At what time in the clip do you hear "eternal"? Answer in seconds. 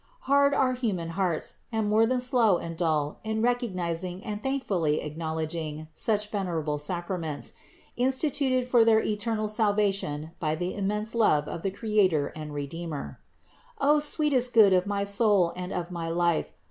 9.01-9.47